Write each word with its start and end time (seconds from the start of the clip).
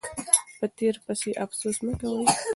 په 0.57 0.65
تیر 0.77 0.95
پسې 1.05 1.31
افسوس 1.43 1.77
مه 1.85 1.93
کوئ. 1.99 2.23